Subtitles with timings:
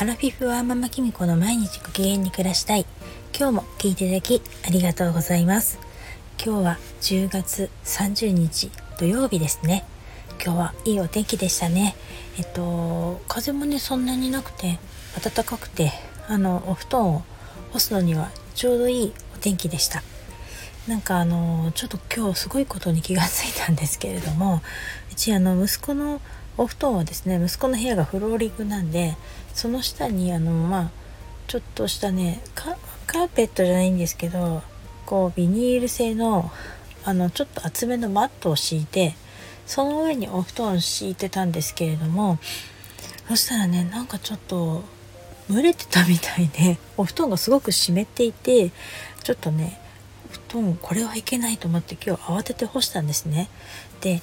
[0.00, 2.86] アラフィフワーママキミコの毎日ご機嫌に暮らしたい。
[3.36, 5.80] 今日も聞いていただきありがとうございます。
[6.40, 8.70] 今日は10月30日
[9.00, 9.84] 土曜日ですね。
[10.40, 11.96] 今日はいいお天気でしたね。
[12.38, 14.78] えっと風もねそんなになくて
[15.20, 15.90] 暖かくて
[16.28, 17.24] あのお布団を
[17.72, 20.04] 干すのにはちょうどいいお天気でした。
[20.86, 24.62] なんかあのちょっと今日すごいことに気がついたんですけれども
[25.10, 26.20] うちあの息子の
[26.58, 29.16] お布団はですね息子の部屋がフローリングなんで
[29.54, 30.90] その下にあのまあ
[31.46, 34.62] ちょっとしたねカーペットじゃないんですけど
[35.06, 36.50] こうビニール製の
[37.04, 39.14] あのちょっと厚めのマットを敷いて
[39.66, 42.38] その上にお布団を敷いてたんですけれども
[43.28, 44.82] そしたらねなんかちょっと
[45.48, 48.70] 蒸れてたみたいでお布団がすごく湿っていて
[49.22, 49.80] ちょっとね
[50.48, 53.48] 布団これはいけないと思って今日慌てて干したんですね。
[54.00, 54.20] で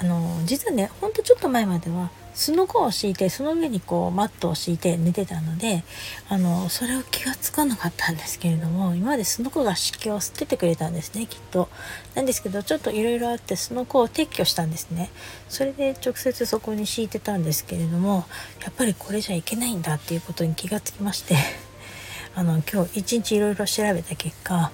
[0.00, 5.84] あの実はねほんとちょっと前まではすのこを敷いてその上にこうマットを敷いて寝てたので
[6.30, 11.68] あのそれを気が付かなかったんですけれども今まですのこが湿気を吸っててくれたんですねきっと。
[12.14, 15.10] なんですけどちょっといろいろあってすのこを撤去したんですね。
[15.50, 18.24] それで直接そこに敷いてたんですけれども
[18.62, 21.36] やっぱりこれじゃいけないんだっていうことに気がつきまして
[22.34, 24.70] あの今日一日いろいろ調べた結果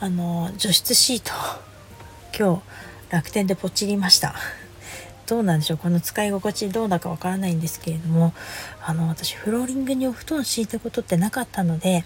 [0.00, 1.32] あの除湿シート
[2.38, 2.62] 今日
[3.10, 4.34] 楽天でポチりました。
[5.26, 5.78] どうなんでしょう？
[5.78, 8.32] この使い心地どうだかわからないんですけれども
[8.80, 12.04] あの私フローリングにお布団敷いたことってなかったので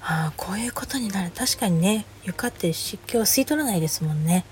[0.00, 1.30] ああこういうことになる。
[1.34, 4.44] 確かにね床って湿気を吸い取らないですもんね。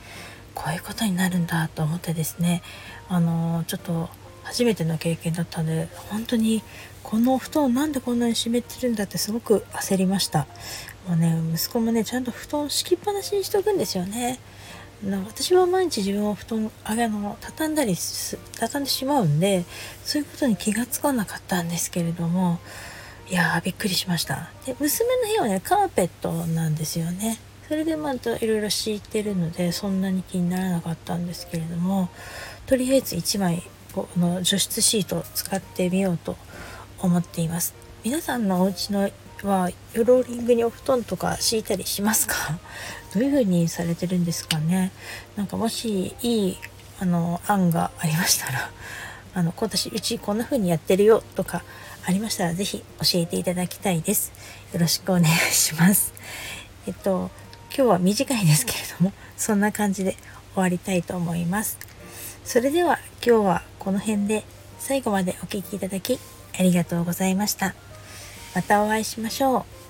[0.54, 2.62] こういうことになるんだと思ってですね
[3.08, 4.08] あのちょっと
[4.42, 6.62] 初めての経験だったので本当に
[7.02, 10.46] このお布団なんでこんなに湿ってるんだってすごく焦りました。
[11.08, 14.38] もうね息子もねちゃんと布団敷きっぱなしにしとくんですよね。
[15.26, 17.94] 私は毎日自分を布団あの畳んだり
[18.58, 19.64] 畳んでしまうんで
[20.04, 22.58] そういうことに気がつかなかったんですけれども
[23.28, 24.50] いやーびっくりしました。
[24.66, 27.38] で娘の部屋はねカーペットなんですよね。
[27.68, 32.10] それでまたいろいろ敷いてるのでそんなに気にならなかったんですけれども
[32.66, 33.62] とりあえず1枚
[33.94, 36.36] この除湿シート使ってみようと
[36.98, 37.74] 思っています。
[38.04, 39.10] 皆さんのお家の
[39.42, 42.34] はヨローリングにお布団とか敷いたりしますか？
[43.14, 44.92] どういう風にされてるんですかね？
[45.36, 46.58] なんかもしいい
[47.00, 48.70] あの案がありましたら
[49.34, 51.62] あの今年うちこんな風にやってるよとか
[52.06, 52.84] ありましたら是非教
[53.20, 54.32] えていただきたいです。
[54.72, 56.12] よろしくお願いします。
[56.86, 57.30] えっと
[57.76, 60.12] 今日は短いですけれどもそんな感じで
[60.54, 61.78] 終わりたいと思います。
[62.44, 64.44] それでは今日はこの辺で
[64.78, 66.18] 最後までお聴きいただき
[66.58, 67.74] ありがとうございました。
[68.54, 69.83] またお会いしましょう。